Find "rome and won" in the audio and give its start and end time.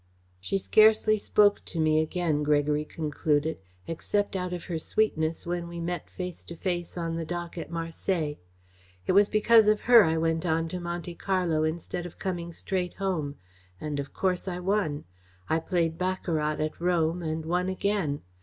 16.81-17.69